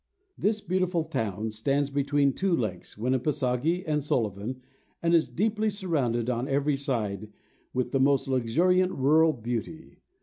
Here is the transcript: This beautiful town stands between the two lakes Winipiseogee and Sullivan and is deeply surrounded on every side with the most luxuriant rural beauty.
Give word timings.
This 0.35 0.61
beautiful 0.61 1.03
town 1.03 1.51
stands 1.51 1.91
between 1.91 2.29
the 2.29 2.35
two 2.35 2.55
lakes 2.57 2.95
Winipiseogee 2.95 3.83
and 3.85 4.03
Sullivan 4.03 4.59
and 5.03 5.13
is 5.13 5.29
deeply 5.29 5.69
surrounded 5.69 6.27
on 6.27 6.47
every 6.47 6.75
side 6.75 7.31
with 7.71 7.91
the 7.91 7.99
most 7.99 8.27
luxuriant 8.27 8.91
rural 8.93 9.31
beauty. 9.33 9.99